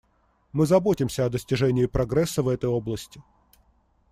Мы 0.51 0.65
заботимся 0.65 1.27
о 1.27 1.29
достижении 1.29 1.85
прогресса 1.85 2.41
в 2.41 2.47
этой 2.47 2.67
области. 2.67 3.21